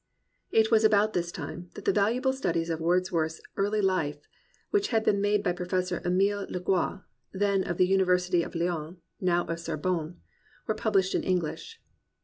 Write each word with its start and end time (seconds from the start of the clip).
It 0.49 0.71
was 0.71 0.83
about 0.83 1.13
this 1.13 1.31
time 1.31 1.69
that 1.75 1.85
the 1.85 1.93
valuable 1.93 2.33
studies 2.33 2.71
of 2.71 2.79
Wordsworth's 2.79 3.39
early 3.55 3.81
Hfe 3.81 4.17
which 4.71 4.87
had 4.87 5.03
been 5.03 5.21
made 5.21 5.43
by 5.43 5.51
Professor 5.53 6.01
Emile 6.03 6.47
Legouis, 6.49 7.03
(then 7.33 7.63
of 7.63 7.77
the 7.77 7.85
University 7.85 8.41
of 8.41 8.55
Lyons, 8.55 8.97
now 9.19 9.41
of 9.41 9.47
the 9.49 9.57
Sorbonne,) 9.57 10.19
were 10.65 10.73
published 10.73 11.13
in 11.13 11.21
English. 11.21 11.79